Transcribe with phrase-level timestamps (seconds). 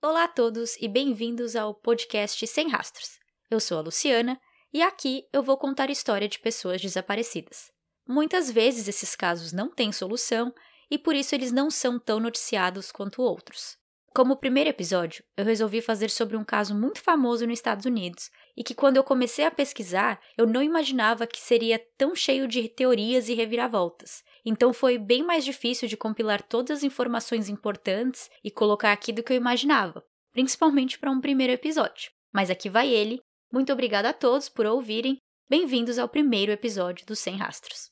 [0.00, 3.18] Olá a todos e bem-vindos ao podcast Sem Rastros.
[3.50, 4.40] Eu sou a Luciana
[4.72, 7.72] e aqui eu vou contar história de pessoas desaparecidas.
[8.06, 10.54] Muitas vezes esses casos não têm solução
[10.88, 13.77] e por isso eles não são tão noticiados quanto outros.
[14.14, 18.64] Como primeiro episódio, eu resolvi fazer sobre um caso muito famoso nos Estados Unidos e
[18.64, 23.28] que, quando eu comecei a pesquisar, eu não imaginava que seria tão cheio de teorias
[23.28, 24.24] e reviravoltas.
[24.44, 29.22] Então foi bem mais difícil de compilar todas as informações importantes e colocar aqui do
[29.22, 30.02] que eu imaginava,
[30.32, 32.10] principalmente para um primeiro episódio.
[32.32, 33.20] Mas aqui vai ele.
[33.52, 35.18] Muito obrigada a todos por ouvirem.
[35.48, 37.90] Bem-vindos ao primeiro episódio do Sem Rastros.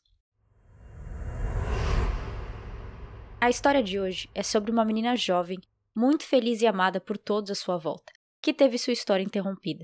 [3.41, 5.59] A história de hoje é sobre uma menina jovem
[5.97, 9.83] muito feliz e amada por todos à sua volta, que teve sua história interrompida.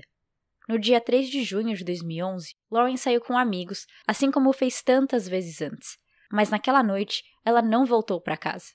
[0.69, 5.27] No dia 3 de junho de 2011, Lauren saiu com amigos, assim como fez tantas
[5.27, 5.97] vezes antes.
[6.31, 8.67] Mas naquela noite, ela não voltou para casa.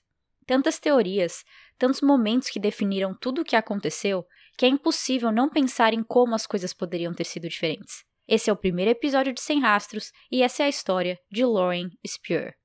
[0.45, 1.43] Tantas teorias,
[1.77, 4.25] tantos momentos que definiram tudo o que aconteceu,
[4.57, 8.03] que é impossível não pensar em como as coisas poderiam ter sido diferentes.
[8.27, 11.89] Esse é o primeiro episódio de Sem Rastros e essa é a história de Lauren
[12.05, 12.58] Spear.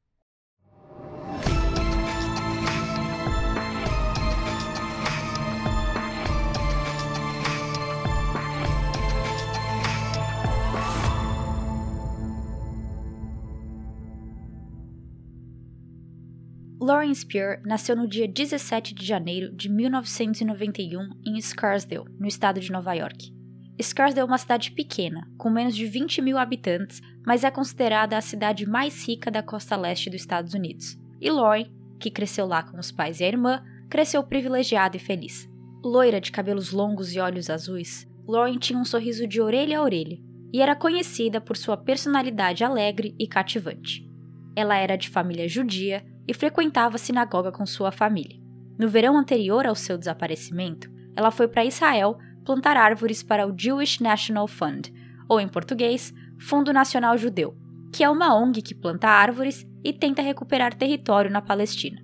[16.84, 22.70] Lauren Spear nasceu no dia 17 de janeiro de 1991 em Scarsdale, no estado de
[22.70, 23.32] Nova York.
[23.80, 28.20] Scarsdale é uma cidade pequena, com menos de 20 mil habitantes, mas é considerada a
[28.20, 30.98] cidade mais rica da costa leste dos Estados Unidos.
[31.22, 35.48] E Lauren, que cresceu lá com os pais e a irmã, cresceu privilegiada e feliz.
[35.82, 40.18] Loira de cabelos longos e olhos azuis, Lauren tinha um sorriso de orelha a orelha
[40.52, 44.06] e era conhecida por sua personalidade alegre e cativante.
[44.54, 48.40] Ela era de família judia e frequentava a sinagoga com sua família.
[48.78, 54.02] No verão anterior ao seu desaparecimento, ela foi para Israel plantar árvores para o Jewish
[54.02, 54.92] National Fund,
[55.28, 57.56] ou em português, Fundo Nacional Judeu,
[57.92, 62.02] que é uma ONG que planta árvores e tenta recuperar território na Palestina.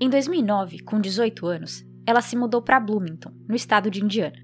[0.00, 4.38] Em 2009, com 18 anos, ela se mudou para Bloomington, no estado de Indiana.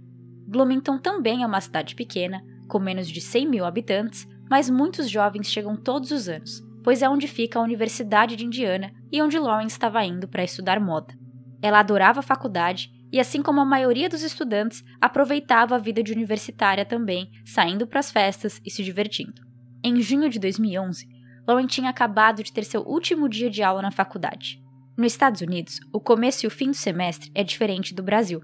[0.47, 5.47] Bloomington também é uma cidade pequena, com menos de 100 mil habitantes, mas muitos jovens
[5.47, 9.75] chegam todos os anos, pois é onde fica a Universidade de Indiana e onde Lawrence
[9.75, 11.15] estava indo para estudar moda.
[11.61, 16.12] Ela adorava a faculdade e, assim como a maioria dos estudantes, aproveitava a vida de
[16.12, 19.43] universitária também, saindo para as festas e se divertindo.
[19.83, 21.06] Em junho de 2011,
[21.47, 24.62] Lauren tinha acabado de ter seu último dia de aula na faculdade.
[24.97, 28.43] Nos Estados Unidos, o começo e o fim do semestre é diferente do Brasil.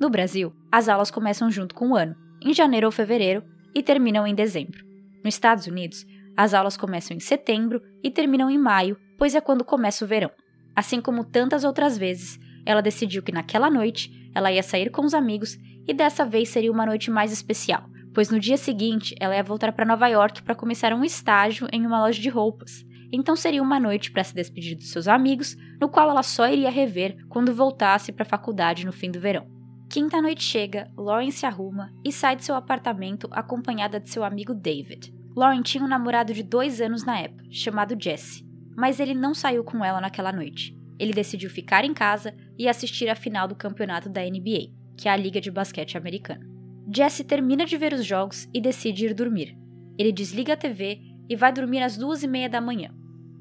[0.00, 3.42] No Brasil, as aulas começam junto com o ano, em janeiro ou fevereiro,
[3.74, 4.84] e terminam em dezembro.
[5.24, 6.04] Nos Estados Unidos,
[6.36, 10.30] as aulas começam em setembro e terminam em maio, pois é quando começa o verão.
[10.74, 15.14] Assim como tantas outras vezes, ela decidiu que naquela noite ela ia sair com os
[15.14, 17.84] amigos e dessa vez seria uma noite mais especial,
[18.14, 21.86] pois no dia seguinte ela ia voltar para Nova York para começar um estágio em
[21.86, 22.84] uma loja de roupas.
[23.12, 26.70] Então seria uma noite para se despedir dos seus amigos, no qual ela só iria
[26.70, 29.46] rever quando voltasse para a faculdade no fim do verão.
[29.90, 34.54] Quinta noite chega, Lauren se arruma e sai de seu apartamento acompanhada de seu amigo
[34.54, 35.12] David.
[35.34, 38.44] Lauren tinha um namorado de dois anos na época, chamado Jesse,
[38.76, 40.76] mas ele não saiu com ela naquela noite.
[40.98, 45.10] Ele decidiu ficar em casa e assistir a final do campeonato da NBA, que é
[45.10, 46.46] a liga de basquete americana.
[46.94, 49.56] Jesse termina de ver os jogos e decide ir dormir.
[49.98, 52.90] Ele desliga a TV e vai dormir às duas e meia da manhã.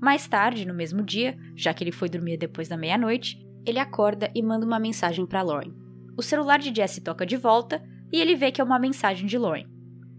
[0.01, 4.31] Mais tarde, no mesmo dia, já que ele foi dormir depois da meia-noite, ele acorda
[4.33, 5.73] e manda uma mensagem para Lauren.
[6.17, 9.37] O celular de Jesse toca de volta e ele vê que é uma mensagem de
[9.37, 9.67] Lauren.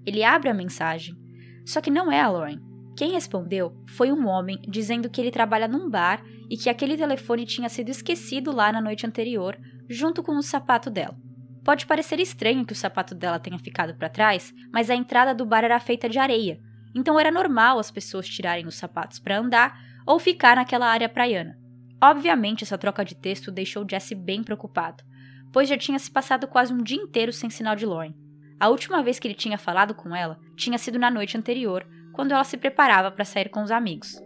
[0.06, 1.16] Ele abre a mensagem
[1.65, 2.59] só que não é a Lauren.
[2.97, 7.47] Quem respondeu foi um homem dizendo que ele trabalha num bar e que aquele telefone
[7.47, 9.59] tinha sido esquecido lá na noite anterior,
[9.89, 11.17] junto com o sapato dela.
[11.65, 15.47] Pode parecer estranho que o sapato dela tenha ficado para trás, mas a entrada do
[15.47, 16.61] bar era feita de areia,
[16.95, 21.56] então era normal as pessoas tirarem os sapatos para andar ou ficar naquela área praiana.
[22.03, 25.05] Obviamente, essa troca de texto deixou Jesse bem preocupado,
[25.53, 28.15] pois já tinha se passado quase um dia inteiro sem sinal de Lauren.
[28.62, 32.30] A última vez que ele tinha falado com ela tinha sido na noite anterior, quando
[32.30, 34.22] ela se preparava para sair com os amigos.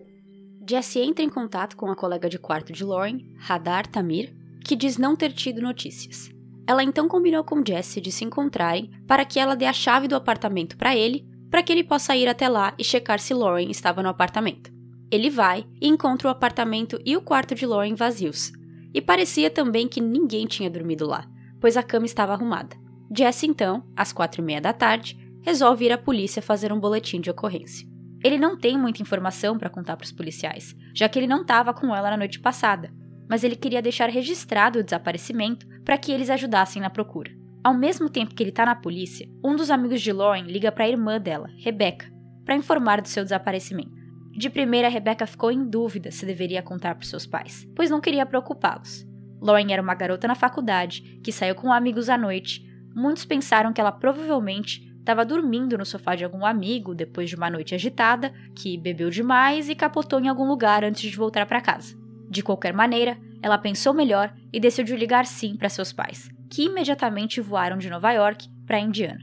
[0.69, 4.99] Jesse entra em contato com a colega de quarto de Lauren, Hadar Tamir, que diz
[4.99, 6.29] não ter tido notícias.
[6.67, 10.17] Ela então combinou com Jesse de se encontrarem para que ela dê a chave do
[10.17, 14.03] apartamento para ele, para que ele possa ir até lá e checar se Lauren estava
[14.03, 14.71] no apartamento.
[15.11, 18.53] Ele vai e encontra o apartamento e o quarto de Lauren vazios,
[18.93, 21.27] e parecia também que ninguém tinha dormido lá,
[21.59, 22.85] pois a cama estava arrumada.
[23.15, 27.21] Jesse, então, às quatro e meia da tarde, resolve ir à polícia fazer um boletim
[27.21, 27.87] de ocorrência.
[28.25, 31.73] Ele não tem muita informação para contar para os policiais, já que ele não estava
[31.73, 32.93] com ela na noite passada,
[33.29, 37.31] mas ele queria deixar registrado o desaparecimento para que eles ajudassem na procura.
[37.63, 40.85] Ao mesmo tempo que ele está na polícia, um dos amigos de Lauren liga para
[40.85, 42.07] a irmã dela, Rebecca,
[42.45, 43.95] para informar do seu desaparecimento.
[44.37, 48.27] De primeira, Rebecca ficou em dúvida se deveria contar para seus pais, pois não queria
[48.27, 49.07] preocupá-los.
[49.41, 52.66] Lauren era uma garota na faculdade que saiu com amigos à noite.
[52.97, 57.51] Muitos pensaram que ela provavelmente estava dormindo no sofá de algum amigo depois de uma
[57.51, 61.95] noite agitada, que bebeu demais e capotou em algum lugar antes de voltar para casa.
[62.31, 67.39] De qualquer maneira, ela pensou melhor e decidiu ligar sim para seus pais, que imediatamente
[67.39, 69.21] voaram de Nova York para Indiana.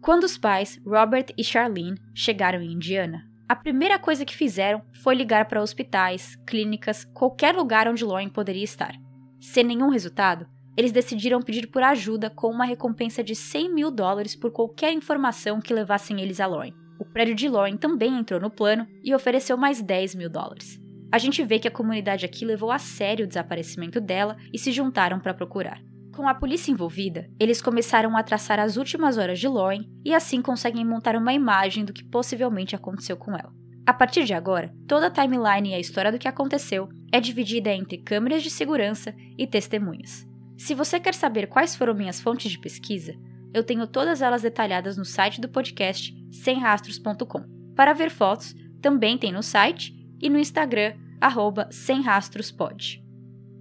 [0.00, 5.16] Quando os pais, Robert e Charlene, chegaram em Indiana, a primeira coisa que fizeram foi
[5.16, 8.94] ligar para hospitais, clínicas, qualquer lugar onde Lauren poderia estar.
[9.40, 10.46] Sem nenhum resultado,
[10.76, 15.60] eles decidiram pedir por ajuda com uma recompensa de 100 mil dólares por qualquer informação
[15.60, 16.72] que levassem eles a Lauren.
[16.98, 20.80] O prédio de Lauren também entrou no plano e ofereceu mais 10 mil dólares.
[21.10, 24.72] A gente vê que a comunidade aqui levou a sério o desaparecimento dela e se
[24.72, 25.80] juntaram para procurar.
[26.14, 30.42] Com a polícia envolvida, eles começaram a traçar as últimas horas de Lauren e assim
[30.42, 33.52] conseguem montar uma imagem do que possivelmente aconteceu com ela.
[33.86, 37.70] A partir de agora, toda a timeline e a história do que aconteceu é dividida
[37.70, 40.26] entre câmeras de segurança e testemunhas.
[40.56, 43.14] Se você quer saber quais foram minhas fontes de pesquisa,
[43.52, 47.44] eu tenho todas elas detalhadas no site do podcast semrastros.com.
[47.74, 53.02] Para ver fotos, também tem no site e no Instagram, arroba semrastrospod.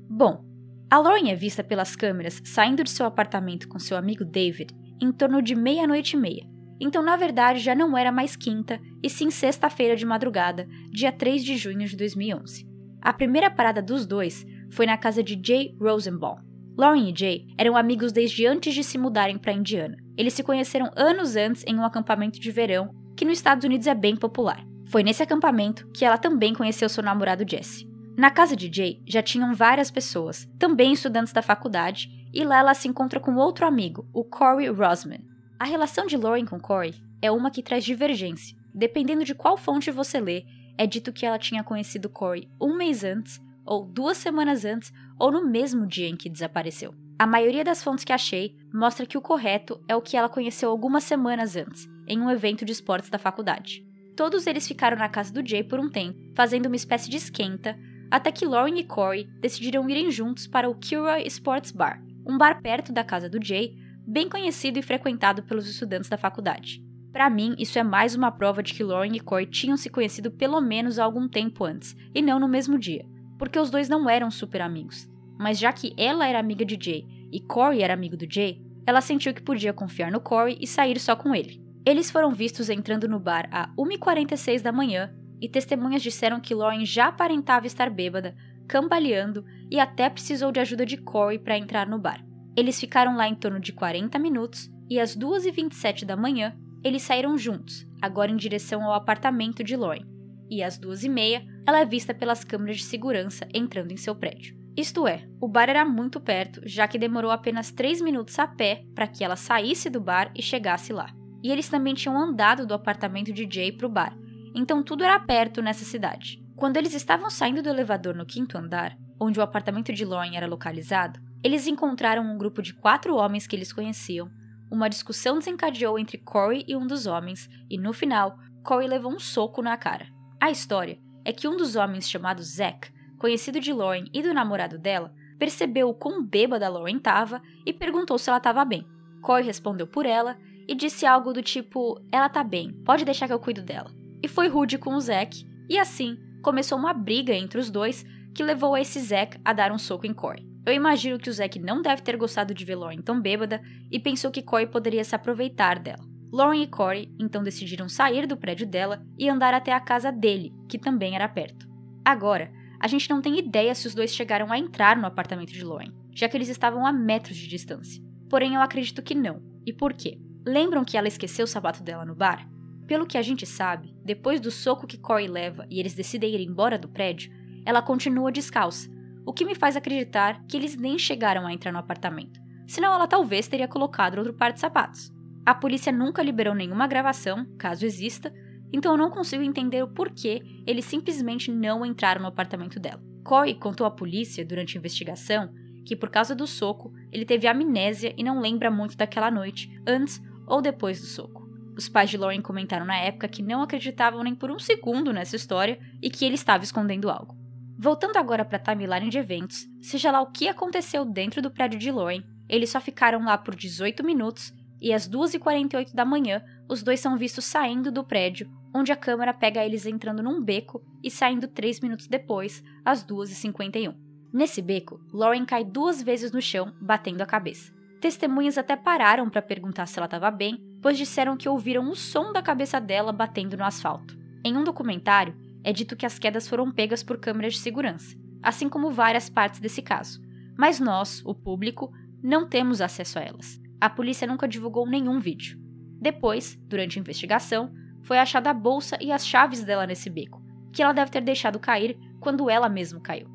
[0.10, 0.46] Bom,
[0.90, 5.12] a Lauren é vista pelas câmeras saindo de seu apartamento com seu amigo David em
[5.12, 6.46] torno de meia-noite e meia.
[6.80, 11.44] Então, na verdade, já não era mais quinta, e sim sexta-feira de madrugada, dia 3
[11.44, 12.68] de junho de 2011.
[13.02, 16.45] A primeira parada dos dois foi na casa de Jay Rosenbaum.
[16.78, 19.96] Lauren e Jay eram amigos desde antes de se mudarem para Indiana.
[20.18, 23.96] Eles se conheceram anos antes em um acampamento de verão que nos Estados Unidos é
[23.96, 24.62] bem popular.
[24.88, 27.90] Foi nesse acampamento que ela também conheceu seu namorado Jesse.
[28.18, 32.74] Na casa de Jay já tinham várias pessoas, também estudantes da faculdade, e lá ela
[32.74, 35.22] se encontra com outro amigo, o Corey Rosman.
[35.58, 38.56] A relação de Lauren com Corey é uma que traz divergência.
[38.74, 40.46] Dependendo de qual fonte você lê,
[40.78, 45.32] é dito que ela tinha conhecido Corey um mês antes, ou duas semanas antes, ou
[45.32, 46.94] no mesmo dia em que desapareceu.
[47.18, 50.70] A maioria das fontes que achei mostra que o correto é o que ela conheceu
[50.70, 53.86] algumas semanas antes, em um evento de esportes da faculdade.
[54.16, 57.78] Todos eles ficaram na casa do Jay por um tempo, fazendo uma espécie de esquenta,
[58.12, 62.62] até que Lauren e Corey decidiram irem juntos para o Kilroy Sports Bar, um bar
[62.62, 63.76] perto da casa do Jay,
[64.06, 66.84] bem conhecido e frequentado pelos estudantes da faculdade.
[67.12, 70.30] Para mim, isso é mais uma prova de que Lauren e Corey tinham se conhecido
[70.30, 73.06] pelo menos há algum tempo antes, e não no mesmo dia,
[73.38, 75.10] porque os dois não eram super amigos.
[75.38, 79.02] Mas já que ela era amiga de Jay e Corey era amigo do Jay, ela
[79.02, 81.62] sentiu que podia confiar no Corey e sair só com ele.
[81.86, 86.86] Eles foram vistos entrando no bar a 1h46 da manhã e testemunhas disseram que Lauren
[86.86, 88.36] já aparentava estar bêbada,
[88.68, 92.26] cambaleando e até precisou de ajuda de Corey para entrar no bar.
[92.56, 97.38] Eles ficaram lá em torno de 40 minutos e às 2h27 da manhã eles saíram
[97.38, 100.06] juntos, agora em direção ao apartamento de Lauren.
[100.50, 104.56] E às 2h30 ela é vista pelas câmeras de segurança entrando em seu prédio.
[104.78, 108.84] Isto é, o bar era muito perto, já que demorou apenas 3 minutos a pé
[108.94, 111.14] para que ela saísse do bar e chegasse lá.
[111.42, 114.16] E eles também tinham andado do apartamento de Jay para o bar,
[114.54, 116.44] então tudo era perto nessa cidade.
[116.56, 120.48] Quando eles estavam saindo do elevador no quinto andar, onde o apartamento de Lauren era
[120.48, 124.30] localizado, eles encontraram um grupo de quatro homens que eles conheciam.
[124.72, 129.20] Uma discussão desencadeou entre Corey e um dos homens, e no final, Corey levou um
[129.20, 130.08] soco na cara.
[130.42, 134.78] A história é que um dos homens, chamado Zack, conhecido de Lauren e do namorado
[134.78, 138.88] dela, percebeu o quão bêbada Lauren estava e perguntou se ela estava bem.
[139.22, 143.34] Corey respondeu por ela e disse algo do tipo: Ela tá bem, pode deixar que
[143.34, 147.60] eu cuido dela e foi rude com o Zack, e assim começou uma briga entre
[147.60, 148.04] os dois
[148.34, 150.44] que levou a esse Zack a dar um soco em Corey.
[150.66, 154.00] Eu imagino que o Zack não deve ter gostado de ver Lauren tão bêbada e
[154.00, 156.04] pensou que Corey poderia se aproveitar dela.
[156.36, 160.54] Lauren e Corey então decidiram sair do prédio dela e andar até a casa dele,
[160.68, 161.66] que também era perto.
[162.04, 165.64] Agora, a gente não tem ideia se os dois chegaram a entrar no apartamento de
[165.64, 168.04] Lauren, já que eles estavam a metros de distância.
[168.30, 169.42] Porém, eu acredito que não.
[169.66, 170.20] E por quê?
[170.46, 172.46] Lembram que ela esqueceu o sapato dela no bar?
[172.86, 176.42] Pelo que a gente sabe, depois do soco que Corey leva e eles decidem ir
[176.42, 177.32] embora do prédio,
[177.66, 178.90] ela continua descalça,
[179.26, 182.42] o que me faz acreditar que eles nem chegaram a entrar no apartamento.
[182.68, 185.15] Senão ela talvez teria colocado outro par de sapatos.
[185.46, 188.34] A polícia nunca liberou nenhuma gravação, caso exista,
[188.74, 193.02] então eu não consigo entender o porquê eles simplesmente não entraram no apartamento dela.
[193.24, 195.54] Corey contou à polícia, durante a investigação,
[195.86, 200.20] que por causa do soco, ele teve amnésia e não lembra muito daquela noite, antes
[200.48, 201.48] ou depois do soco.
[201.78, 205.36] Os pais de Lauren comentaram na época que não acreditavam nem por um segundo nessa
[205.36, 207.36] história e que ele estava escondendo algo.
[207.78, 211.78] Voltando agora para a timeline de eventos, seja lá o que aconteceu dentro do prédio
[211.78, 214.54] de Lauren, eles só ficaram lá por 18 minutos
[214.86, 219.34] e às 2h48 da manhã, os dois são vistos saindo do prédio, onde a câmera
[219.34, 223.96] pega eles entrando num beco e saindo 3 minutos depois, às 2h51.
[224.32, 227.74] Nesse beco, Lauren cai duas vezes no chão, batendo a cabeça.
[228.00, 232.32] Testemunhas até pararam para perguntar se ela estava bem, pois disseram que ouviram o som
[232.32, 234.16] da cabeça dela batendo no asfalto.
[234.44, 238.70] Em um documentário, é dito que as quedas foram pegas por câmeras de segurança, assim
[238.70, 240.22] como várias partes desse caso.
[240.56, 243.65] Mas nós, o público, não temos acesso a elas.
[243.80, 245.60] A polícia nunca divulgou nenhum vídeo.
[246.00, 250.82] Depois, durante a investigação, foi achada a bolsa e as chaves dela nesse beco, que
[250.82, 253.28] ela deve ter deixado cair quando ela mesma caiu.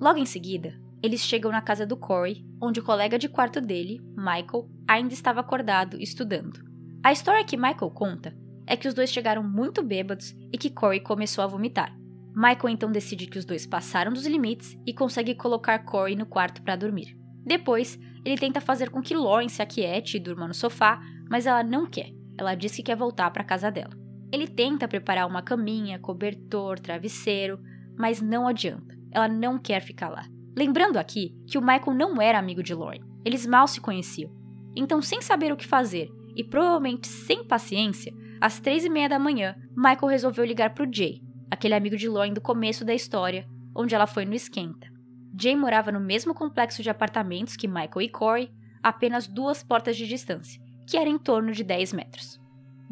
[0.00, 4.00] Logo em seguida, eles chegam na casa do Corey, onde o colega de quarto dele,
[4.16, 6.60] Michael, ainda estava acordado estudando.
[7.02, 8.34] A história que Michael conta
[8.66, 11.94] é que os dois chegaram muito bêbados e que Corey começou a vomitar.
[12.34, 16.62] Michael então decide que os dois passaram dos limites e consegue colocar Corey no quarto
[16.62, 17.16] para dormir.
[17.44, 21.62] Depois, ele tenta fazer com que Lauren se aquiete e durma no sofá, mas ela
[21.62, 22.10] não quer.
[22.38, 23.94] Ela diz que quer voltar para casa dela.
[24.32, 27.60] Ele tenta preparar uma caminha, cobertor, travesseiro,
[27.96, 28.96] mas não adianta.
[29.12, 30.26] Ela não quer ficar lá.
[30.56, 33.02] Lembrando aqui que o Michael não era amigo de Lauren.
[33.24, 34.32] Eles mal se conheciam.
[34.74, 39.18] Então, sem saber o que fazer e provavelmente sem paciência, às três e meia da
[39.18, 43.46] manhã, Michael resolveu ligar para o Jay, aquele amigo de Lauren do começo da história,
[43.74, 44.93] onde ela foi no esquenta.
[45.38, 50.06] Jay morava no mesmo complexo de apartamentos que Michael e Corey, apenas duas portas de
[50.06, 52.40] distância, que era em torno de 10 metros.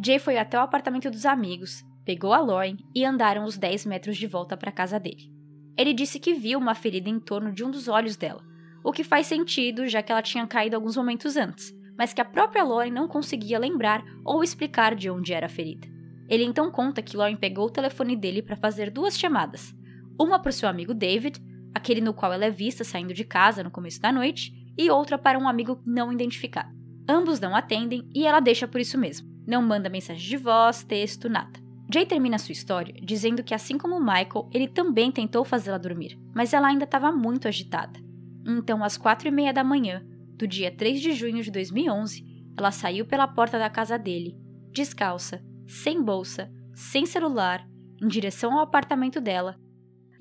[0.03, 4.17] Jay foi até o apartamento dos amigos, pegou a Lauren e andaram os 10 metros
[4.17, 5.31] de volta para a casa dele.
[5.77, 8.43] Ele disse que viu uma ferida em torno de um dos olhos dela,
[8.83, 12.25] o que faz sentido já que ela tinha caído alguns momentos antes, mas que a
[12.25, 15.87] própria Lauren não conseguia lembrar ou explicar de onde era a ferida.
[16.29, 19.75] Ele então conta que Lauren pegou o telefone dele para fazer duas chamadas,
[20.19, 21.41] uma para o seu amigo David
[21.75, 25.19] aquele no qual ela é vista saindo de casa no começo da noite, e outra
[25.19, 26.73] para um amigo não identificado.
[27.09, 29.29] Ambos não atendem e ela deixa por isso mesmo.
[29.47, 31.61] Não manda mensagem de voz, texto, nada.
[31.93, 36.55] Jay termina sua história dizendo que, assim como Michael, ele também tentou fazê-la dormir, mas
[36.55, 38.01] ela ainda estava muito agitada.
[38.47, 40.03] Então, às quatro e meia da manhã,
[40.37, 42.25] do dia 3 de junho de 2011,
[42.57, 44.37] ela saiu pela porta da casa dele,
[44.73, 47.67] descalça, sem bolsa, sem celular,
[48.01, 49.57] em direção ao apartamento dela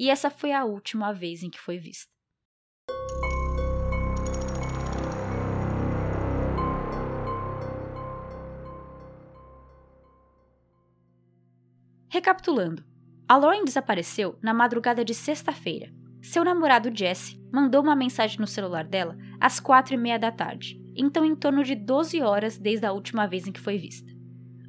[0.01, 2.09] e essa foi a última vez em que foi vista.
[12.09, 12.83] Recapitulando,
[13.29, 15.93] a Lauren desapareceu na madrugada de sexta-feira.
[16.19, 20.81] Seu namorado Jesse mandou uma mensagem no celular dela às quatro e meia da tarde,
[20.95, 24.11] então em torno de 12 horas desde a última vez em que foi vista.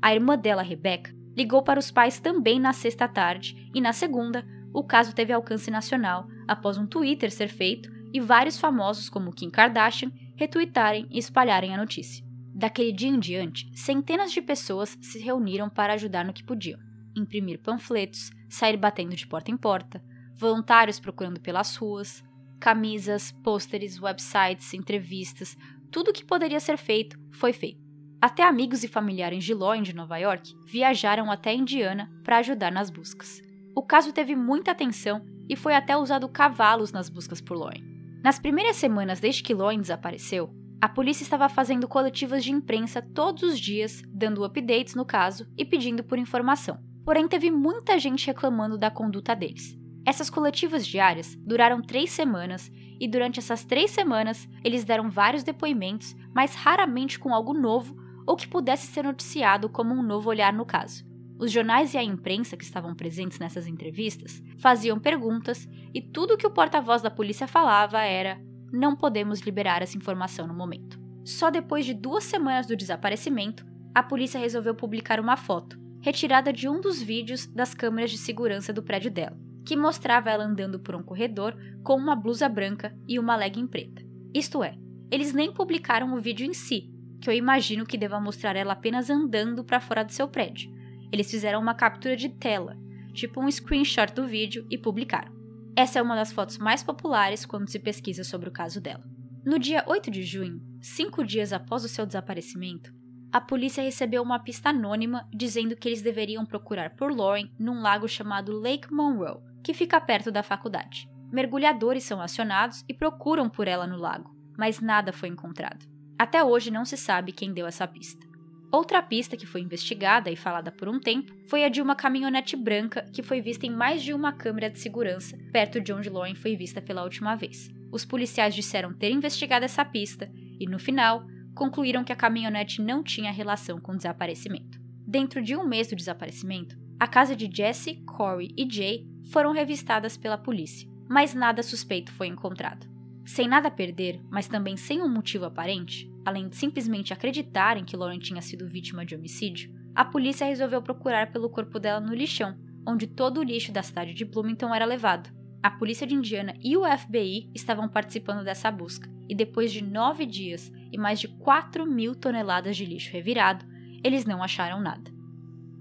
[0.02, 4.44] A irmã dela, Rebecca, ligou para os pais também na sexta tarde e na segunda
[4.72, 9.50] o caso teve alcance nacional após um Twitter ser feito e vários famosos como Kim
[9.50, 12.24] Kardashian retweetarem e espalharem a notícia.
[12.54, 16.78] Daquele dia em diante, centenas de pessoas se reuniram para ajudar no que podiam.
[17.16, 20.02] Imprimir panfletos, sair batendo de porta em porta,
[20.34, 22.22] voluntários procurando pelas ruas,
[22.60, 25.56] camisas, pôsteres, websites, entrevistas,
[25.90, 27.80] tudo o que poderia ser feito foi feito.
[28.20, 32.88] Até amigos e familiares de Lauren de Nova York viajaram até Indiana para ajudar nas
[32.88, 33.42] buscas.
[33.74, 37.82] O caso teve muita atenção e foi até usado cavalos nas buscas por Lauren.
[38.22, 43.42] Nas primeiras semanas desde que Lauren desapareceu, a polícia estava fazendo coletivas de imprensa todos
[43.42, 46.78] os dias, dando updates no caso e pedindo por informação.
[47.04, 49.78] Porém, teve muita gente reclamando da conduta deles.
[50.04, 56.14] Essas coletivas diárias duraram três semanas e durante essas três semanas eles deram vários depoimentos,
[56.34, 60.66] mas raramente com algo novo ou que pudesse ser noticiado como um novo olhar no
[60.66, 61.04] caso.
[61.42, 66.46] Os jornais e a imprensa que estavam presentes nessas entrevistas faziam perguntas e tudo que
[66.46, 68.40] o porta-voz da polícia falava era:
[68.72, 71.00] não podemos liberar essa informação no momento.
[71.24, 76.68] Só depois de duas semanas do desaparecimento, a polícia resolveu publicar uma foto, retirada de
[76.68, 80.94] um dos vídeos das câmeras de segurança do prédio dela, que mostrava ela andando por
[80.94, 84.00] um corredor com uma blusa branca e uma legging preta.
[84.32, 84.76] Isto é,
[85.10, 86.88] eles nem publicaram o vídeo em si,
[87.20, 90.71] que eu imagino que deva mostrar ela apenas andando para fora do seu prédio,
[91.12, 92.76] eles fizeram uma captura de tela,
[93.12, 95.32] tipo um screenshot do vídeo, e publicaram.
[95.76, 99.04] Essa é uma das fotos mais populares quando se pesquisa sobre o caso dela.
[99.44, 102.92] No dia 8 de junho, cinco dias após o seu desaparecimento,
[103.32, 108.06] a polícia recebeu uma pista anônima dizendo que eles deveriam procurar por Lauren num lago
[108.06, 111.08] chamado Lake Monroe, que fica perto da faculdade.
[111.32, 115.86] Mergulhadores são acionados e procuram por ela no lago, mas nada foi encontrado.
[116.18, 118.26] Até hoje não se sabe quem deu essa pista.
[118.72, 122.56] Outra pista que foi investigada e falada por um tempo foi a de uma caminhonete
[122.56, 126.34] branca que foi vista em mais de uma câmera de segurança perto de onde Lauren
[126.34, 127.70] foi vista pela última vez.
[127.92, 133.02] Os policiais disseram ter investigado essa pista e, no final, concluíram que a caminhonete não
[133.02, 134.80] tinha relação com o desaparecimento.
[135.06, 140.16] Dentro de um mês do desaparecimento, a casa de Jesse, Corey e Jay foram revistadas
[140.16, 142.86] pela polícia, mas nada suspeito foi encontrado.
[143.26, 147.96] Sem nada a perder, mas também sem um motivo aparente, além de simplesmente acreditarem que
[147.96, 152.56] Lauren tinha sido vítima de homicídio, a polícia resolveu procurar pelo corpo dela no lixão,
[152.86, 155.30] onde todo o lixo da cidade de Bloomington era levado.
[155.62, 160.26] A polícia de Indiana e o FBI estavam participando dessa busca, e depois de nove
[160.26, 163.64] dias e mais de 4 mil toneladas de lixo revirado,
[164.02, 165.10] eles não acharam nada.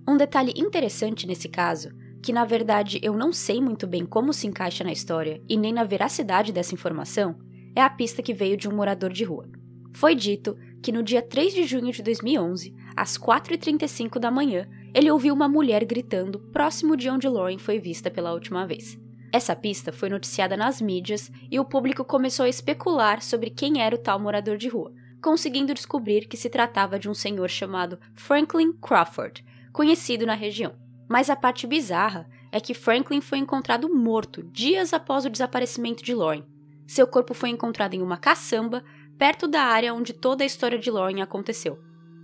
[0.08, 1.90] Um detalhe interessante nesse caso,
[2.22, 5.74] que na verdade eu não sei muito bem como se encaixa na história e nem
[5.74, 7.40] na veracidade dessa informação,
[7.76, 9.50] é a pista que veio de um morador de rua.
[9.94, 15.12] Foi dito que no dia 3 de junho de 2011, às 4h35 da manhã, ele
[15.12, 19.00] ouviu uma mulher gritando próximo de onde Lauren foi vista pela última vez.
[19.32, 23.96] Essa pista foi noticiada nas mídias e o público começou a especular sobre quem era
[23.96, 28.74] o tal morador de rua, conseguindo descobrir que se tratava de um senhor chamado Franklin
[28.74, 30.74] Crawford, conhecido na região.
[31.08, 36.14] Mas a parte bizarra é que Franklin foi encontrado morto dias após o desaparecimento de
[36.14, 36.44] Lauren.
[36.86, 38.84] Seu corpo foi encontrado em uma caçamba
[39.22, 41.78] perto da área onde toda a história de Lauren aconteceu.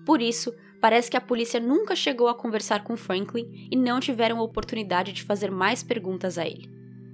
[0.03, 0.51] Por isso,
[0.81, 5.13] parece que a polícia nunca chegou a conversar com Franklin e não tiveram a oportunidade
[5.13, 6.67] de fazer mais perguntas a ele.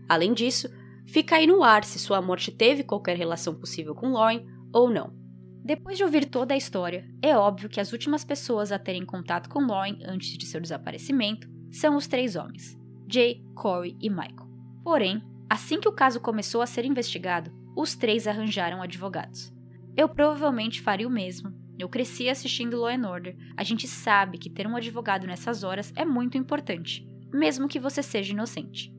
[0.07, 0.69] Além disso,
[1.05, 5.13] fica aí no ar se sua morte teve qualquer relação possível com Lauren ou não.
[5.65, 9.49] Depois de ouvir toda a história, é óbvio que as últimas pessoas a terem contato
[9.49, 14.47] com Lauren antes de seu desaparecimento são os três homens, Jay, Corey e Michael.
[14.81, 19.52] Porém, assim que o caso começou a ser investigado, os três arranjaram advogados.
[19.95, 21.53] Eu provavelmente faria o mesmo.
[21.77, 23.35] Eu cresci assistindo Law and Order.
[23.55, 28.01] A gente sabe que ter um advogado nessas horas é muito importante, mesmo que você
[28.01, 28.91] seja inocente.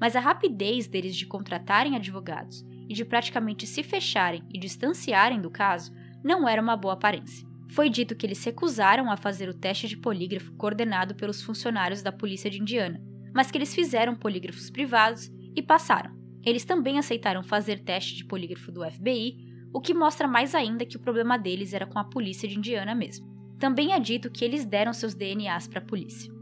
[0.00, 5.50] Mas a rapidez deles de contratarem advogados e de praticamente se fecharem e distanciarem do
[5.50, 5.92] caso
[6.24, 7.46] não era uma boa aparência.
[7.70, 12.10] Foi dito que eles recusaram a fazer o teste de polígrafo coordenado pelos funcionários da
[12.10, 13.02] polícia de Indiana,
[13.34, 16.16] mas que eles fizeram polígrafos privados e passaram.
[16.44, 19.47] Eles também aceitaram fazer teste de polígrafo do FBI,
[19.78, 22.96] o que mostra mais ainda que o problema deles era com a polícia de Indiana
[22.96, 23.28] mesmo.
[23.60, 26.32] Também é dito que eles deram seus DNAs para a polícia.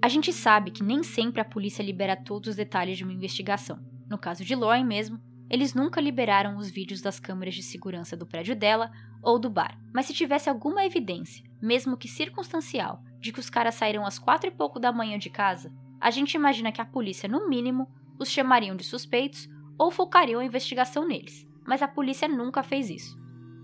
[0.00, 3.78] A gente sabe que nem sempre a polícia libera todos os detalhes de uma investigação.
[4.08, 8.26] No caso de Lauren mesmo, eles nunca liberaram os vídeos das câmeras de segurança do
[8.26, 8.90] prédio dela
[9.22, 13.74] ou do bar, mas se tivesse alguma evidência, mesmo que circunstancial, de que os caras
[13.74, 17.28] saíram às quatro e pouco da manhã de casa, a gente imagina que a polícia,
[17.28, 17.86] no mínimo,
[18.18, 19.46] os chamariam de suspeitos
[19.78, 23.18] ou focariam a investigação neles, mas a polícia nunca fez isso.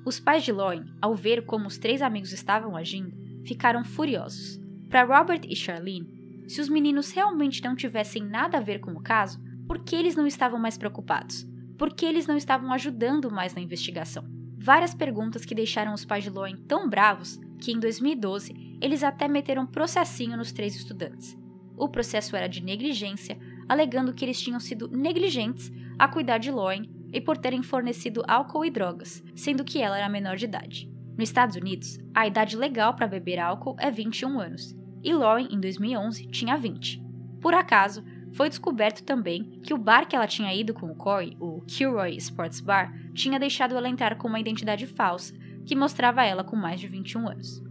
[0.05, 4.61] Os pais de Lauren, ao ver como os três amigos estavam agindo, ficaram furiosos.
[4.89, 9.03] Para Robert e Charlene, se os meninos realmente não tivessem nada a ver com o
[9.03, 11.51] caso, por que eles não estavam mais preocupados?
[11.83, 14.25] por que eles não estavam ajudando mais na investigação.
[14.57, 19.27] Várias perguntas que deixaram os pais de Lauren tão bravos que, em 2012, eles até
[19.27, 21.37] meteram processinho nos três estudantes.
[21.77, 23.37] O processo era de negligência,
[23.69, 28.65] alegando que eles tinham sido negligentes a cuidar de Lauren e por terem fornecido álcool
[28.65, 30.91] e drogas, sendo que ela era menor de idade.
[31.19, 35.61] Nos Estados Unidos, a idade legal para beber álcool é 21 anos, e Lauren, em
[35.61, 37.03] 2011, tinha 20.
[37.41, 41.37] Por acaso, foi descoberto também que o bar que ela tinha ido com o Corey,
[41.39, 45.35] o Kilroy Sports Bar, tinha deixado ela entrar com uma identidade falsa,
[45.67, 47.63] que mostrava ela com mais de 21 anos.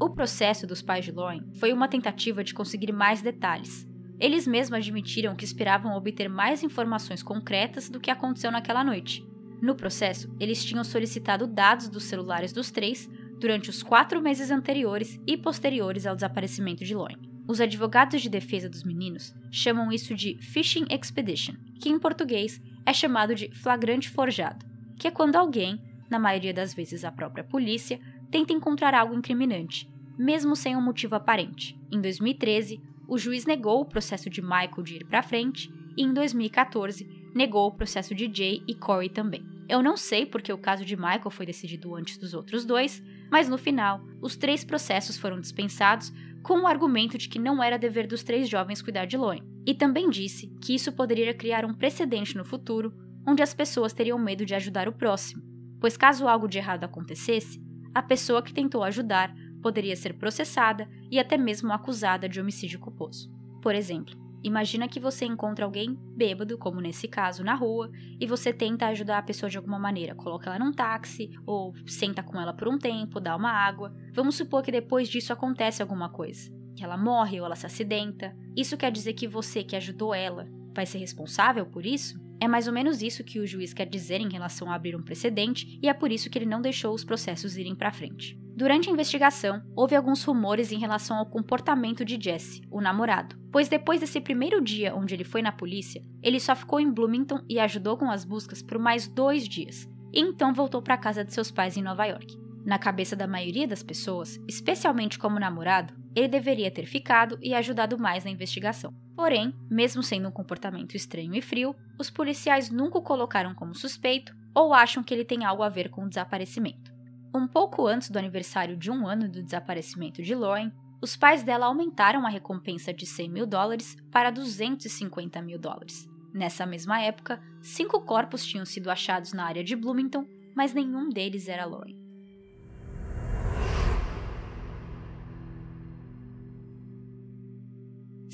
[0.00, 3.86] O processo dos pais de Lauren foi uma tentativa de conseguir mais detalhes.
[4.18, 9.24] Eles mesmos admitiram que esperavam obter mais informações concretas do que aconteceu naquela noite.
[9.60, 15.20] No processo, eles tinham solicitado dados dos celulares dos três durante os quatro meses anteriores
[15.26, 17.18] e posteriores ao desaparecimento de Lauren.
[17.46, 22.92] Os advogados de defesa dos meninos chamam isso de fishing expedition, que em português é
[22.92, 24.66] chamado de flagrante forjado,
[24.98, 28.00] que é quando alguém, na maioria das vezes a própria polícia,
[28.30, 31.78] tenta encontrar algo incriminante, mesmo sem um motivo aparente.
[31.92, 36.12] Em 2013, o juiz negou o processo de Michael de ir para frente e em
[36.12, 39.44] 2014 negou o processo de Jay e Corey também.
[39.68, 43.48] Eu não sei porque o caso de Michael foi decidido antes dos outros dois, mas
[43.48, 48.06] no final, os três processos foram dispensados com o argumento de que não era dever
[48.06, 49.42] dos três jovens cuidar de Loen.
[49.66, 52.94] E também disse que isso poderia criar um precedente no futuro
[53.26, 55.42] onde as pessoas teriam medo de ajudar o próximo,
[55.80, 57.60] pois caso algo de errado acontecesse,
[57.92, 63.30] a pessoa que tentou ajudar poderia ser processada e até mesmo acusada de homicídio culposo.
[63.62, 67.90] Por exemplo, imagina que você encontra alguém bêbado, como nesse caso, na rua,
[68.20, 72.22] e você tenta ajudar a pessoa de alguma maneira, coloca ela num táxi ou senta
[72.22, 73.94] com ela por um tempo, dá uma água.
[74.12, 78.36] Vamos supor que depois disso acontece alguma coisa, que ela morre ou ela se acidenta.
[78.56, 82.25] Isso quer dizer que você que ajudou ela vai ser responsável por isso?
[82.40, 85.02] É mais ou menos isso que o juiz quer dizer em relação a abrir um
[85.02, 88.38] precedente, e é por isso que ele não deixou os processos irem para frente.
[88.56, 93.68] Durante a investigação, houve alguns rumores em relação ao comportamento de Jesse, o namorado, pois
[93.68, 97.58] depois desse primeiro dia onde ele foi na polícia, ele só ficou em Bloomington e
[97.58, 101.34] ajudou com as buscas por mais dois dias, e então voltou para a casa de
[101.34, 102.34] seus pais em Nova York.
[102.64, 107.98] Na cabeça da maioria das pessoas, especialmente como namorado, ele deveria ter ficado e ajudado
[107.98, 108.94] mais na investigação.
[109.14, 114.34] Porém, mesmo sendo um comportamento estranho e frio, os policiais nunca o colocaram como suspeito
[114.54, 116.90] ou acham que ele tem algo a ver com o desaparecimento.
[117.34, 121.66] Um pouco antes do aniversário de um ano do desaparecimento de Lauren, os pais dela
[121.66, 126.08] aumentaram a recompensa de 100 mil dólares para 250 mil dólares.
[126.32, 131.46] Nessa mesma época, cinco corpos tinham sido achados na área de Bloomington, mas nenhum deles
[131.46, 132.05] era Lauren.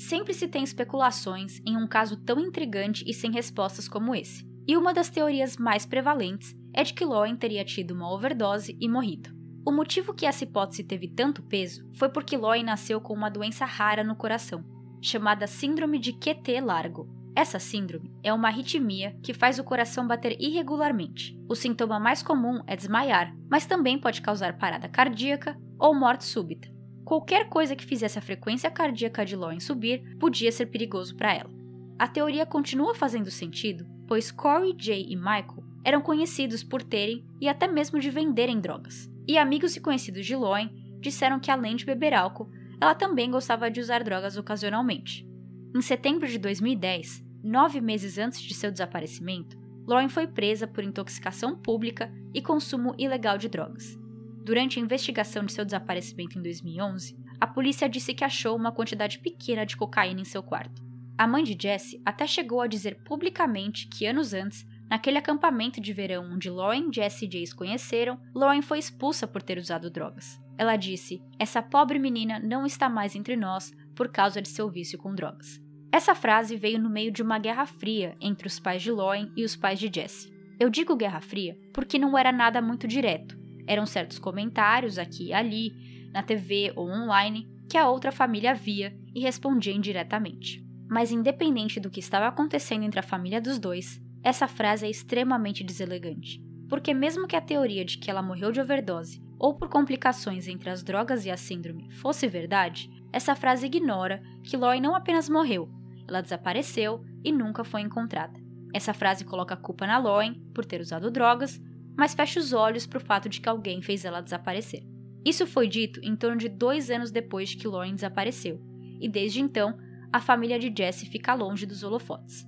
[0.09, 4.45] Sempre se tem especulações em um caso tão intrigante e sem respostas como esse.
[4.67, 8.89] E uma das teorias mais prevalentes é de que Lauren teria tido uma overdose e
[8.89, 9.29] morrido.
[9.65, 13.63] O motivo que essa hipótese teve tanto peso foi porque Lauren nasceu com uma doença
[13.63, 14.61] rara no coração,
[15.01, 17.07] chamada Síndrome de QT largo.
[17.33, 21.33] Essa síndrome é uma arritmia que faz o coração bater irregularmente.
[21.47, 26.72] O sintoma mais comum é desmaiar, mas também pode causar parada cardíaca ou morte súbita.
[27.05, 31.51] Qualquer coisa que fizesse a frequência cardíaca de Lauren subir podia ser perigoso para ela.
[31.99, 37.49] A teoria continua fazendo sentido, pois Corey, Jay e Michael eram conhecidos por terem e
[37.49, 39.11] até mesmo de venderem drogas.
[39.27, 43.69] E amigos e conhecidos de Lauren disseram que além de beber álcool, ela também gostava
[43.69, 45.27] de usar drogas ocasionalmente.
[45.75, 51.57] Em setembro de 2010, nove meses antes de seu desaparecimento, Lauren foi presa por intoxicação
[51.57, 53.97] pública e consumo ilegal de drogas.
[54.43, 59.19] Durante a investigação de seu desaparecimento em 2011, a polícia disse que achou uma quantidade
[59.19, 60.83] pequena de cocaína em seu quarto.
[61.17, 65.93] A mãe de Jesse até chegou a dizer publicamente que anos antes, naquele acampamento de
[65.93, 70.37] verão onde Lauren, Jesse e Jace conheceram, Lauren foi expulsa por ter usado drogas.
[70.57, 74.99] Ela disse: Essa pobre menina não está mais entre nós por causa de seu vício
[74.99, 75.61] com drogas.
[75.89, 79.45] Essa frase veio no meio de uma guerra fria entre os pais de Lauren e
[79.45, 80.33] os pais de Jesse.
[80.59, 83.42] Eu digo guerra fria porque não era nada muito direto.
[83.67, 88.95] Eram certos comentários aqui e ali, na TV ou online, que a outra família via
[89.15, 90.63] e respondia indiretamente.
[90.89, 95.63] Mas, independente do que estava acontecendo entre a família dos dois, essa frase é extremamente
[95.63, 96.41] deselegante.
[96.69, 100.69] Porque, mesmo que a teoria de que ela morreu de overdose ou por complicações entre
[100.69, 105.69] as drogas e a síndrome fosse verdade, essa frase ignora que Lori não apenas morreu,
[106.07, 108.39] ela desapareceu e nunca foi encontrada.
[108.73, 111.61] Essa frase coloca a culpa na Lauren por ter usado drogas,
[111.97, 114.83] mas fecha os olhos para o fato de que alguém fez ela desaparecer.
[115.25, 118.59] Isso foi dito em torno de dois anos depois de que Lauren desapareceu,
[118.99, 119.77] e desde então
[120.11, 122.45] a família de Jesse fica longe dos holofotes.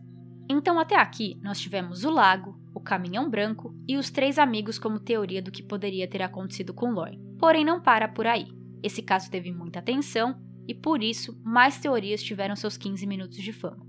[0.49, 4.99] Então, até aqui, nós tivemos o lago, o caminhão branco e os três amigos como
[4.99, 7.19] teoria do que poderia ter acontecido com Lauren.
[7.39, 8.45] Porém, não para por aí.
[8.83, 13.51] Esse caso teve muita atenção e, por isso, mais teorias tiveram seus 15 minutos de
[13.51, 13.83] fama.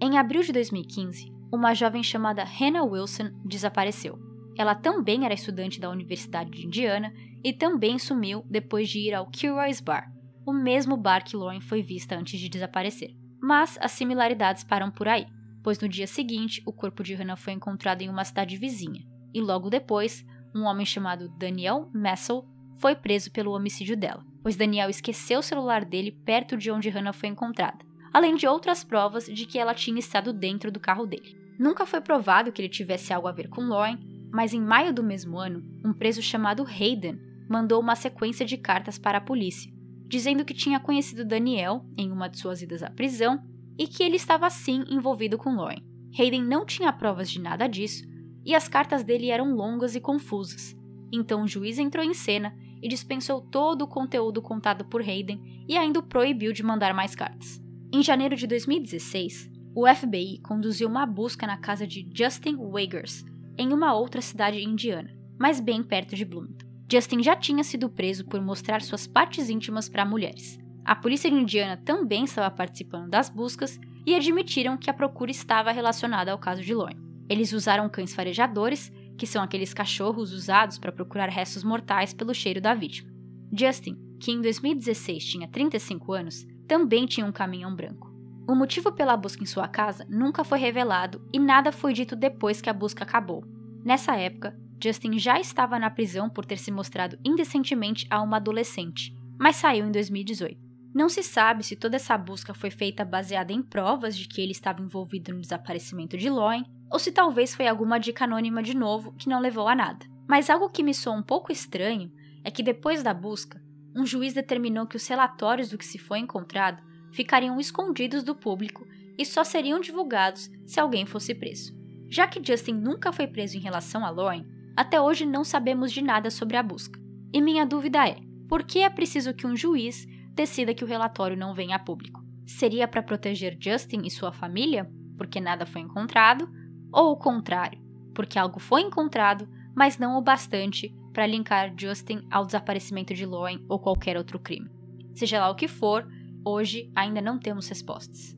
[0.00, 4.27] Em abril de 2015, uma jovem chamada Hannah Wilson desapareceu.
[4.58, 9.30] Ela também era estudante da Universidade de Indiana e também sumiu depois de ir ao
[9.30, 10.12] Kilroy's Bar,
[10.44, 13.14] o mesmo bar que Lauren foi vista antes de desaparecer.
[13.40, 15.26] Mas as similaridades param por aí,
[15.62, 19.40] pois no dia seguinte o corpo de Hannah foi encontrado em uma cidade vizinha, e
[19.40, 22.44] logo depois, um homem chamado Daniel Messel
[22.78, 27.12] foi preso pelo homicídio dela, pois Daniel esqueceu o celular dele perto de onde Hannah
[27.12, 27.78] foi encontrada,
[28.12, 31.36] além de outras provas de que ela tinha estado dentro do carro dele.
[31.56, 35.02] Nunca foi provado que ele tivesse algo a ver com Lauren, mas em maio do
[35.02, 39.72] mesmo ano, um preso chamado Hayden mandou uma sequência de cartas para a polícia,
[40.06, 43.42] dizendo que tinha conhecido Daniel em uma de suas idas à prisão
[43.78, 45.82] e que ele estava sim envolvido com Lauren.
[46.18, 48.04] Hayden não tinha provas de nada disso
[48.44, 50.76] e as cartas dele eram longas e confusas.
[51.12, 55.76] Então o juiz entrou em cena e dispensou todo o conteúdo contado por Hayden e
[55.76, 57.60] ainda o proibiu de mandar mais cartas.
[57.92, 63.24] Em janeiro de 2016, o FBI conduziu uma busca na casa de Justin Wagers,
[63.58, 66.66] em uma outra cidade indiana, mas bem perto de Bloomington.
[66.90, 70.58] Justin já tinha sido preso por mostrar suas partes íntimas para mulheres.
[70.84, 76.32] A polícia indiana também estava participando das buscas e admitiram que a procura estava relacionada
[76.32, 76.96] ao caso de Lauren.
[77.28, 82.60] Eles usaram cães farejadores, que são aqueles cachorros usados para procurar restos mortais pelo cheiro
[82.60, 83.10] da vítima.
[83.52, 88.08] Justin, que em 2016 tinha 35 anos, também tinha um caminhão branco.
[88.48, 92.62] O motivo pela busca em sua casa nunca foi revelado e nada foi dito depois
[92.62, 93.44] que a busca acabou.
[93.84, 99.14] Nessa época, Justin já estava na prisão por ter se mostrado indecentemente a uma adolescente,
[99.38, 100.58] mas saiu em 2018.
[100.94, 104.52] Não se sabe se toda essa busca foi feita baseada em provas de que ele
[104.52, 109.12] estava envolvido no desaparecimento de Lauren, ou se talvez foi alguma dica anônima de novo
[109.12, 110.06] que não levou a nada.
[110.26, 112.10] Mas algo que me soa um pouco estranho
[112.42, 113.62] é que depois da busca,
[113.94, 118.86] um juiz determinou que os relatórios do que se foi encontrado ficariam escondidos do público
[119.18, 121.76] e só seriam divulgados se alguém fosse preso.
[122.08, 126.00] Já que Justin nunca foi preso em relação a Lauren, até hoje não sabemos de
[126.00, 127.00] nada sobre a busca.
[127.32, 131.36] E minha dúvida é: por que é preciso que um juiz decida que o relatório
[131.36, 132.22] não venha a público?
[132.46, 136.48] Seria para proteger Justin e sua família, porque nada foi encontrado,
[136.92, 137.82] ou o contrário,
[138.14, 143.58] porque algo foi encontrado, mas não o bastante para linkar Justin ao desaparecimento de Lauren
[143.68, 144.70] ou qualquer outro crime?
[145.16, 146.06] Seja lá o que for,
[146.48, 148.36] hoje ainda não temos respostas.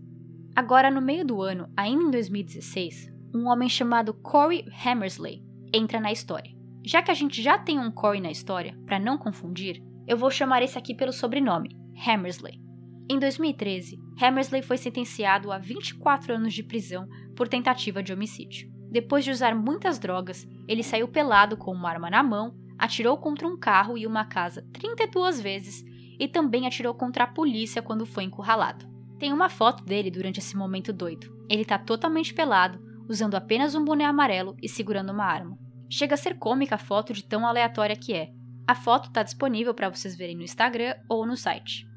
[0.55, 5.43] Agora, no meio do ano, ainda em 2016, um homem chamado Corey Hammersley
[5.73, 6.51] entra na história.
[6.85, 10.31] Já que a gente já tem um Corey na história, para não confundir, eu vou
[10.31, 12.61] chamar esse aqui pelo sobrenome, Hammersley.
[13.09, 18.69] Em 2013, Hammersley foi sentenciado a 24 anos de prisão por tentativa de homicídio.
[18.91, 23.47] Depois de usar muitas drogas, ele saiu pelado com uma arma na mão, atirou contra
[23.47, 25.85] um carro e uma casa 32 vezes
[26.21, 28.87] e também atirou contra a polícia quando foi encurralado.
[29.19, 31.35] Tem uma foto dele durante esse momento doido.
[31.49, 32.79] Ele tá totalmente pelado,
[33.09, 35.59] usando apenas um boné amarelo e segurando uma arma.
[35.89, 38.31] Chega a ser cômica a foto de tão aleatória que é.
[38.69, 41.89] A foto está disponível para vocês verem no Instagram ou no site.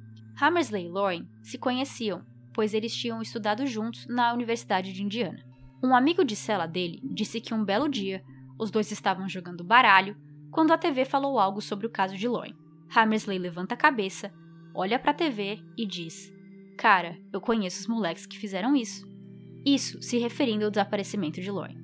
[0.42, 5.44] Hammersley e Lauren se conheciam, pois eles tinham estudado juntos na Universidade de Indiana.
[5.84, 8.24] Um amigo de cela dele disse que um belo dia
[8.58, 10.16] os dois estavam jogando baralho
[10.50, 12.63] quando a TV falou algo sobre o caso de Lauren.
[12.96, 14.32] Hammersley levanta a cabeça,
[14.74, 16.32] olha para a TV e diz:
[16.78, 19.06] Cara, eu conheço os moleques que fizeram isso.
[19.66, 21.78] Isso se referindo ao desaparecimento de Lauren.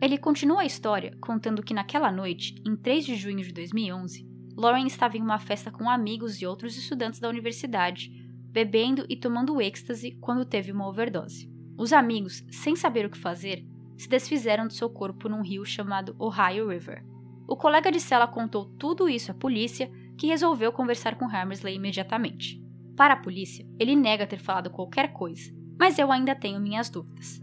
[0.00, 4.86] Ele continua a história contando que naquela noite, em 3 de junho de 2011, Lauren
[4.86, 8.10] estava em uma festa com amigos e outros estudantes da universidade,
[8.50, 11.50] bebendo e tomando êxtase quando teve uma overdose.
[11.78, 13.64] Os amigos, sem saber o que fazer,
[13.96, 17.04] se desfizeram de seu corpo num rio chamado Ohio River.
[17.46, 19.90] O colega de cela contou tudo isso à polícia,
[20.20, 22.62] que resolveu conversar com Hammersley imediatamente.
[22.94, 27.40] Para a polícia, ele nega ter falado qualquer coisa, mas eu ainda tenho minhas dúvidas.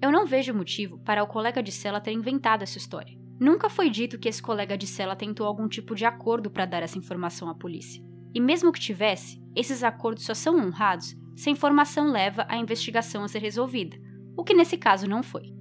[0.00, 3.18] Eu não vejo motivo para o colega de cela ter inventado essa história.
[3.40, 6.84] Nunca foi dito que esse colega de cela tentou algum tipo de acordo para dar
[6.84, 8.00] essa informação à polícia.
[8.32, 13.24] E mesmo que tivesse, esses acordos só são honrados se a informação leva a investigação
[13.24, 13.96] a ser resolvida,
[14.36, 15.52] o que nesse caso não foi.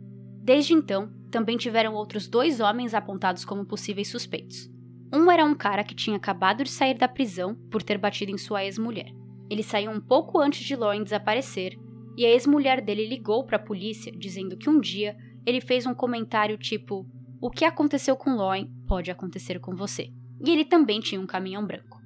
[0.44, 4.70] Desde então, também tiveram outros dois homens apontados como possíveis suspeitos.
[5.12, 8.38] Um era um cara que tinha acabado de sair da prisão por ter batido em
[8.38, 9.12] sua ex-mulher.
[9.50, 11.76] Ele saiu um pouco antes de Lauren desaparecer
[12.15, 15.95] e a ex-mulher dele ligou para a polícia dizendo que um dia ele fez um
[15.95, 17.08] comentário tipo:
[17.41, 20.12] O que aconteceu com Lauren pode acontecer com você.
[20.45, 22.00] E ele também tinha um caminhão branco.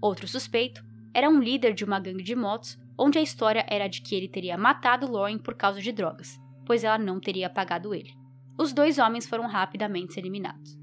[0.00, 0.82] Outro suspeito
[1.14, 4.28] era um líder de uma gangue de motos, onde a história era de que ele
[4.28, 8.10] teria matado Lauren por causa de drogas, pois ela não teria pagado ele.
[8.58, 10.81] Os dois homens foram rapidamente eliminados.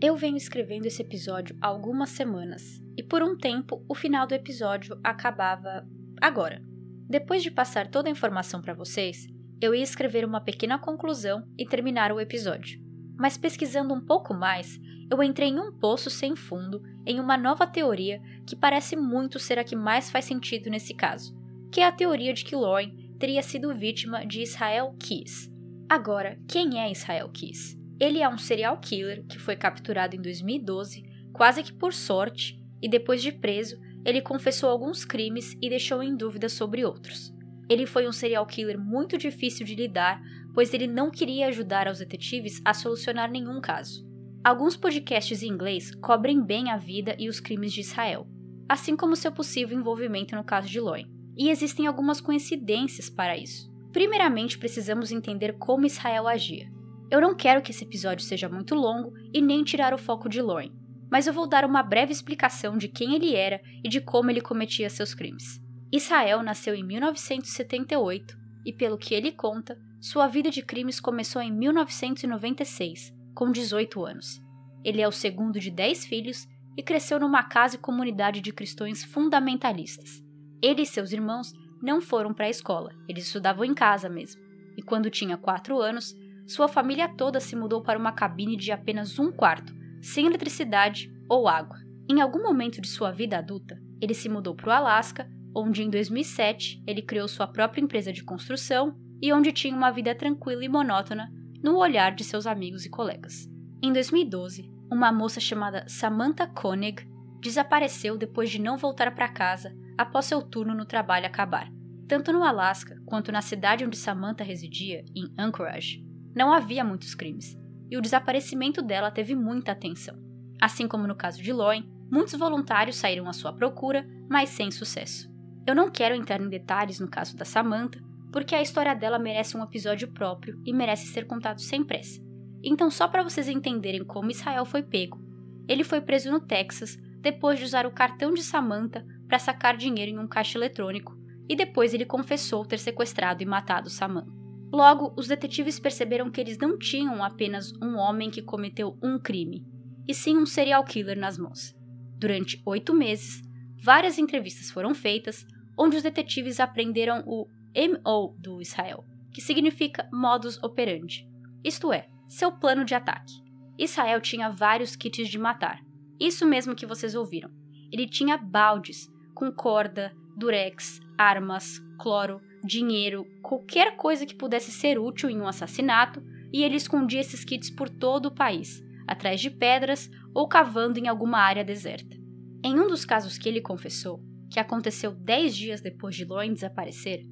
[0.00, 4.34] Eu venho escrevendo esse episódio há algumas semanas, e por um tempo o final do
[4.34, 5.84] episódio acabava
[6.20, 6.62] agora.
[7.08, 9.26] Depois de passar toda a informação para vocês,
[9.60, 12.80] eu ia escrever uma pequena conclusão e terminar o episódio.
[13.18, 14.78] Mas pesquisando um pouco mais,
[15.10, 19.58] eu entrei em um poço sem fundo em uma nova teoria que parece muito ser
[19.58, 21.36] a que mais faz sentido nesse caso,
[21.72, 25.50] que é a teoria de que Lauren teria sido vítima de Israel Keys.
[25.88, 27.76] Agora, quem é Israel Keys?
[28.00, 32.88] Ele é um serial killer que foi capturado em 2012, quase que por sorte, e
[32.88, 37.34] depois de preso, ele confessou alguns crimes e deixou em dúvida sobre outros.
[37.68, 40.22] Ele foi um serial killer muito difícil de lidar,
[40.54, 44.06] pois ele não queria ajudar os detetives a solucionar nenhum caso.
[44.42, 48.26] Alguns podcasts em inglês cobrem bem a vida e os crimes de Israel,
[48.68, 51.04] assim como seu possível envolvimento no caso de Loin.
[51.36, 53.70] E existem algumas coincidências para isso.
[53.92, 56.70] Primeiramente, precisamos entender como Israel agia.
[57.10, 60.42] Eu não quero que esse episódio seja muito longo e nem tirar o foco de
[60.42, 60.72] Lauren,
[61.10, 64.42] mas eu vou dar uma breve explicação de quem ele era e de como ele
[64.42, 65.58] cometia seus crimes.
[65.90, 71.50] Israel nasceu em 1978 e, pelo que ele conta, sua vida de crimes começou em
[71.50, 74.40] 1996, com 18 anos.
[74.84, 79.02] Ele é o segundo de 10 filhos e cresceu numa casa e comunidade de cristãos
[79.02, 80.22] fundamentalistas.
[80.62, 84.42] Ele e seus irmãos não foram para a escola, eles estudavam em casa mesmo.
[84.76, 86.14] E quando tinha 4 anos,
[86.48, 91.46] sua família toda se mudou para uma cabine de apenas um quarto, sem eletricidade ou
[91.46, 91.76] água.
[92.08, 95.90] Em algum momento de sua vida adulta, ele se mudou para o Alasca, onde em
[95.90, 100.70] 2007 ele criou sua própria empresa de construção e onde tinha uma vida tranquila e
[100.70, 101.30] monótona
[101.62, 103.46] no olhar de seus amigos e colegas.
[103.82, 107.06] Em 2012, uma moça chamada Samantha Koenig
[107.42, 111.70] desapareceu depois de não voltar para casa após seu turno no trabalho acabar.
[112.08, 116.07] Tanto no Alasca quanto na cidade onde Samantha residia, em Anchorage,
[116.38, 117.58] não havia muitos crimes,
[117.90, 120.16] e o desaparecimento dela teve muita atenção.
[120.62, 125.28] Assim como no caso de Lauren, muitos voluntários saíram à sua procura, mas sem sucesso.
[125.66, 128.00] Eu não quero entrar em detalhes no caso da Samantha,
[128.32, 132.20] porque a história dela merece um episódio próprio e merece ser contado sem pressa.
[132.62, 135.20] Então, só para vocês entenderem como Israel foi pego,
[135.68, 140.12] ele foi preso no Texas depois de usar o cartão de Samantha para sacar dinheiro
[140.12, 144.38] em um caixa eletrônico, e depois ele confessou ter sequestrado e matado Samantha.
[144.72, 149.64] Logo, os detetives perceberam que eles não tinham apenas um homem que cometeu um crime,
[150.06, 151.74] e sim um serial killer nas mãos.
[152.18, 153.42] Durante oito meses,
[153.82, 155.46] várias entrevistas foram feitas,
[155.78, 161.28] onde os detetives aprenderam o MO do Israel, que significa modus operandi,
[161.64, 163.32] isto é, seu plano de ataque.
[163.78, 165.80] Israel tinha vários kits de matar,
[166.20, 167.50] isso mesmo que vocês ouviram.
[167.92, 175.30] Ele tinha baldes com corda, durex, armas, cloro, dinheiro, qualquer coisa que pudesse ser útil
[175.30, 180.10] em um assassinato, e ele escondia esses kits por todo o país, atrás de pedras
[180.34, 182.16] ou cavando em alguma área deserta.
[182.64, 187.24] Em um dos casos que ele confessou, que aconteceu 10 dias depois de Lauren desaparecer,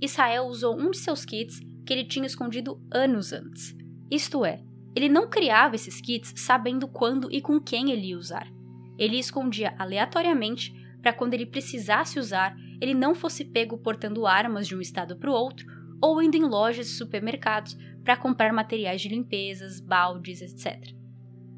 [0.00, 3.76] Israel usou um de seus kits que ele tinha escondido anos antes.
[4.10, 4.62] Isto é,
[4.94, 8.46] ele não criava esses kits sabendo quando e com quem ele ia usar.
[8.98, 14.74] Ele escondia aleatoriamente para quando ele precisasse usar, ele não fosse pego portando armas de
[14.74, 15.64] um estado para o outro
[16.02, 20.92] ou indo em lojas e supermercados para comprar materiais de limpezas, baldes, etc.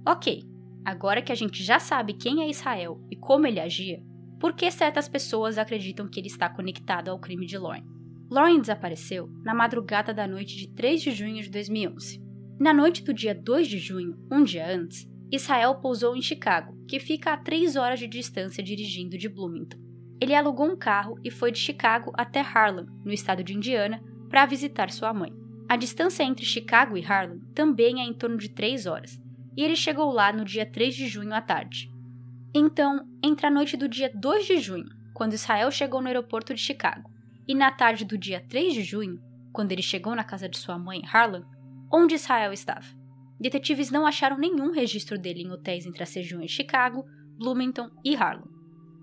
[0.06, 0.44] Ok,
[0.84, 4.02] agora que a gente já sabe quem é Israel e como ele agia,
[4.38, 7.86] por que certas pessoas acreditam que ele está conectado ao crime de Lauren?
[8.30, 12.22] Lauren desapareceu na madrugada da noite de 3 de junho de 2011.
[12.60, 17.00] Na noite do dia 2 de junho, um dia antes, Israel pousou em Chicago, que
[17.00, 19.83] fica a 3 horas de distância dirigindo de Bloomington.
[20.24, 24.46] Ele alugou um carro e foi de Chicago até Harlem, no estado de Indiana, para
[24.46, 25.30] visitar sua mãe.
[25.68, 29.20] A distância entre Chicago e Harlem também é em torno de 3 horas,
[29.54, 31.90] e ele chegou lá no dia 3 de junho à tarde.
[32.54, 36.60] Então, entre a noite do dia 2 de junho, quando Israel chegou no aeroporto de
[36.62, 37.10] Chicago,
[37.46, 39.20] e na tarde do dia 3 de junho,
[39.52, 41.44] quando ele chegou na casa de sua mãe em Harlem,
[41.92, 42.86] onde Israel estava.
[43.38, 47.04] Detetives não acharam nenhum registro dele em hotéis entre as regiões Chicago,
[47.36, 48.53] Bloomington e Harlem.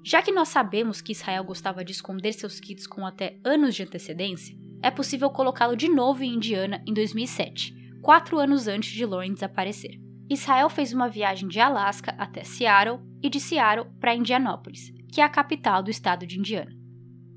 [0.03, 3.83] Já que nós sabemos que Israel gostava de esconder seus kits com até anos de
[3.83, 9.33] antecedência, é possível colocá-lo de novo em Indiana em 2007, quatro anos antes de Lauren
[9.33, 9.99] desaparecer.
[10.27, 15.23] Israel fez uma viagem de Alaska até Seattle e de Seattle para Indianópolis, que é
[15.23, 16.75] a capital do estado de Indiana.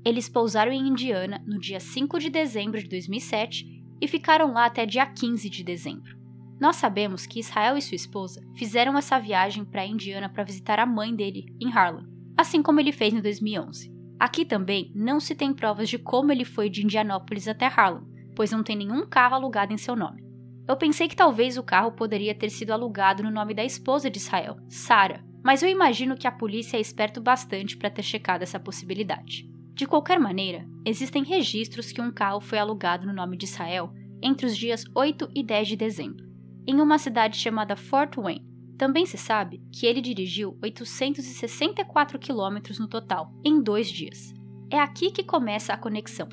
[0.03, 4.85] Eles pousaram em Indiana no dia 5 de dezembro de 2007 e ficaram lá até
[4.85, 6.15] dia 15 de dezembro.
[6.59, 10.85] Nós sabemos que Israel e sua esposa fizeram essa viagem para Indiana para visitar a
[10.85, 13.93] mãe dele, em Harlem, assim como ele fez em 2011.
[14.19, 18.51] Aqui também não se tem provas de como ele foi de Indianópolis até Harlem, pois
[18.51, 20.23] não tem nenhum carro alugado em seu nome.
[20.67, 24.17] Eu pensei que talvez o carro poderia ter sido alugado no nome da esposa de
[24.17, 28.59] Israel, Sarah, mas eu imagino que a polícia é esperto bastante para ter checado essa
[28.59, 29.47] possibilidade.
[29.75, 33.91] De qualquer maneira, existem registros que um carro foi alugado no nome de Israel
[34.23, 36.25] entre os dias 8 e 10 de dezembro,
[36.65, 38.54] em uma cidade chamada Fort Wayne.
[38.77, 44.33] Também se sabe que ele dirigiu 864 quilômetros no total, em dois dias.
[44.69, 46.27] É aqui que começa a conexão.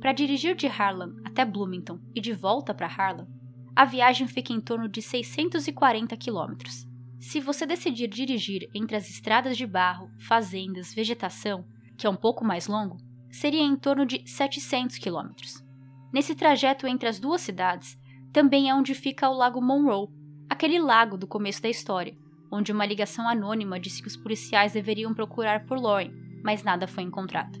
[0.00, 3.26] Para dirigir de Harlem até Bloomington e de volta para Harlem,
[3.74, 6.86] a viagem fica em torno de 640 quilômetros.
[7.18, 11.64] Se você decidir dirigir entre as estradas de barro, fazendas, vegetação,
[11.96, 12.98] que é um pouco mais longo,
[13.30, 15.64] seria em torno de 700 quilômetros.
[16.12, 17.98] Nesse trajeto entre as duas cidades,
[18.32, 20.08] também é onde fica o Lago Monroe,
[20.48, 22.16] aquele lago do começo da história,
[22.50, 27.02] onde uma ligação anônima disse que os policiais deveriam procurar por Lauren, mas nada foi
[27.02, 27.58] encontrado.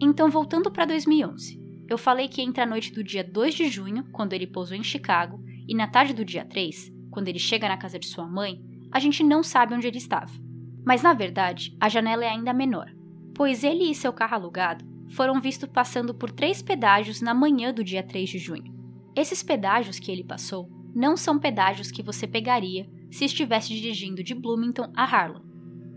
[0.00, 4.04] Então, voltando para 2011, eu falei que entre a noite do dia 2 de junho,
[4.10, 7.76] quando ele pousou em Chicago, e na tarde do dia 3, quando ele chega na
[7.76, 10.32] casa de sua mãe, a gente não sabe onde ele estava.
[10.84, 12.90] Mas na verdade, a janela é ainda menor,
[13.34, 17.84] pois ele e seu carro alugado foram vistos passando por três pedágios na manhã do
[17.84, 18.72] dia 3 de junho.
[19.14, 24.34] Esses pedágios que ele passou não são pedágios que você pegaria se estivesse dirigindo de
[24.34, 25.42] Bloomington a Harlem.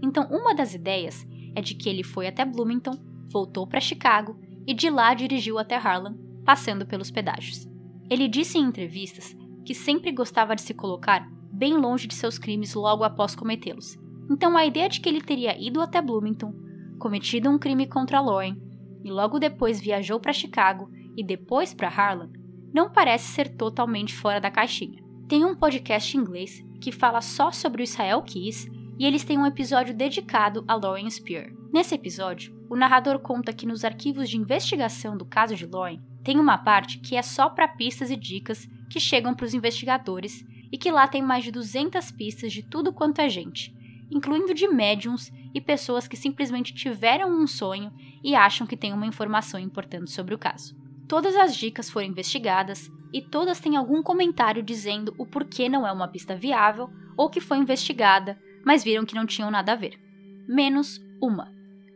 [0.02, 1.26] Então, uma das ideias
[1.56, 2.94] é de que ele foi até Bloomington,
[3.32, 4.38] voltou para Chicago
[4.68, 7.68] e de lá dirigiu até Harlem, passando pelos pedágios.
[8.10, 9.36] Ele disse em entrevistas
[9.66, 13.98] que sempre gostava de se colocar bem longe de seus crimes logo após cometê-los.
[14.30, 16.54] Então, a ideia de que ele teria ido até Bloomington,
[17.00, 18.58] cometido um crime contra Lauren
[19.04, 22.30] e logo depois viajou para Chicago e depois para Harlem,
[22.76, 25.02] não parece ser totalmente fora da caixinha.
[25.30, 28.68] Tem um podcast em inglês que fala só sobre o Israel Keys
[29.00, 31.54] e eles têm um episódio dedicado a Lauren Spear.
[31.72, 36.38] Nesse episódio, o narrador conta que nos arquivos de investigação do caso de Lauren tem
[36.38, 40.78] uma parte que é só para pistas e dicas que chegam para os investigadores e
[40.78, 43.74] que lá tem mais de 200 pistas de tudo quanto é gente,
[44.12, 49.08] incluindo de médiums e pessoas que simplesmente tiveram um sonho e acham que têm uma
[49.08, 50.76] informação importante sobre o caso.
[51.08, 55.92] Todas as dicas foram investigadas e todas têm algum comentário dizendo o porquê não é
[55.92, 60.00] uma pista viável ou que foi investigada, mas viram que não tinham nada a ver.
[60.48, 61.54] Menos uma.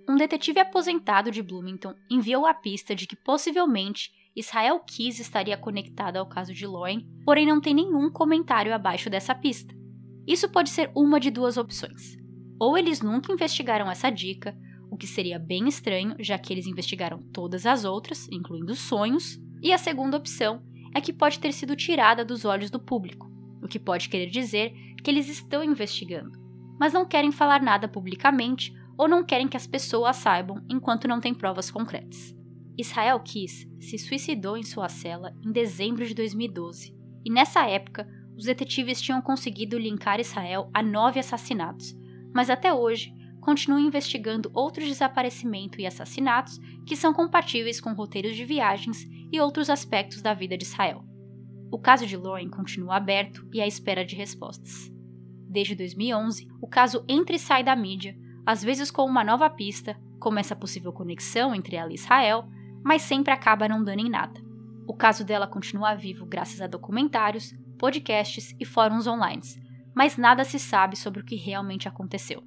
[0.08, 6.18] Um detetive aposentado de Bloomington enviou a pista de que possivelmente Israel Keys estaria conectado
[6.18, 9.76] ao caso de Loen, porém não tem nenhum comentário abaixo dessa pista.
[10.28, 12.16] Isso pode ser uma de duas opções.
[12.60, 14.56] Ou eles nunca investigaram essa dica,
[15.00, 19.78] que seria bem estranho, já que eles investigaram todas as outras, incluindo sonhos, e a
[19.78, 20.62] segunda opção
[20.94, 23.32] é que pode ter sido tirada dos olhos do público,
[23.64, 24.74] o que pode querer dizer
[25.04, 26.38] que eles estão investigando,
[26.80, 31.22] mas não querem falar nada publicamente ou não querem que as pessoas saibam enquanto não
[31.22, 32.36] têm provas concretas.
[32.78, 36.96] Israel Kiss se suicidou em sua cela em dezembro de 2012,
[37.26, 41.94] e nessa época os detetives tinham conseguido linkar Israel a nove assassinatos,
[42.34, 48.46] mas até hoje continuam investigando outros desaparecimentos e assassinatos que são compatíveis com roteiros de
[48.46, 51.04] viagens e outros aspectos da vida de Israel.
[51.72, 54.92] O caso de Lauren continua aberto e à espera de respostas.
[55.48, 58.16] Desde 2011, o caso entra e sai da mídia,
[58.46, 62.46] às vezes com uma nova pista, como essa possível conexão entre ela e Israel,
[62.84, 64.40] mas sempre acaba não dando em nada.
[64.88, 69.42] O caso dela continua vivo graças a documentários, podcasts e fóruns online,
[69.96, 72.44] mas nada se sabe sobre o que realmente aconteceu.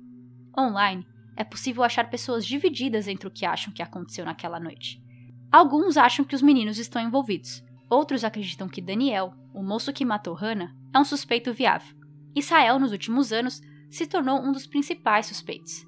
[0.57, 5.03] Online, é possível achar pessoas divididas entre o que acham que aconteceu naquela noite.
[5.50, 10.34] Alguns acham que os meninos estão envolvidos, outros acreditam que Daniel, o moço que matou
[10.34, 11.94] Hannah, é um suspeito viável.
[12.34, 15.86] Israel, nos últimos anos, se tornou um dos principais suspeitos.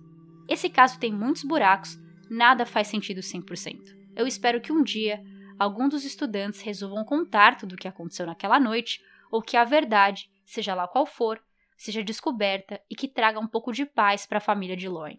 [0.48, 1.98] Esse caso tem muitos buracos,
[2.30, 3.78] nada faz sentido 100%.
[4.14, 5.22] Eu espero que um dia
[5.58, 9.00] algum dos estudantes resolvam contar tudo o que aconteceu naquela noite,
[9.30, 11.40] ou que a verdade, seja lá qual for,
[11.76, 15.18] seja descoberta e que traga um pouco de paz para a família de Lauren.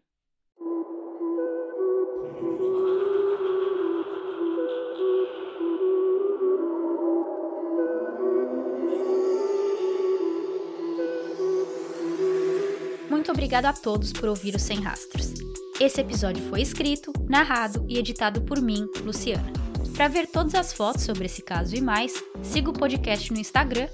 [13.10, 15.34] Muito obrigado a todos por ouvir o Sem Rastros.
[15.80, 19.65] Esse episódio foi escrito, narrado e editado por mim, Luciana.
[19.96, 23.88] Para ver todas as fotos sobre esse caso e mais, siga o podcast no Instagram,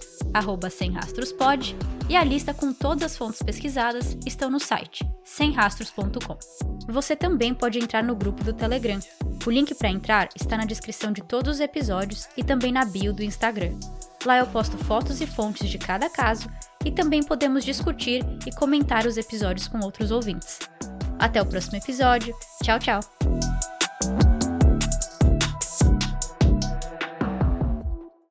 [0.71, 1.75] semrastrospod,
[2.09, 6.37] e a lista com todas as fontes pesquisadas estão no site, semrastros.com.
[6.91, 8.99] Você também pode entrar no grupo do Telegram.
[9.45, 13.13] O link para entrar está na descrição de todos os episódios e também na bio
[13.13, 13.77] do Instagram.
[14.25, 16.49] Lá eu posto fotos e fontes de cada caso
[16.83, 20.59] e também podemos discutir e comentar os episódios com outros ouvintes.
[21.19, 22.35] Até o próximo episódio.
[22.63, 23.80] Tchau, tchau!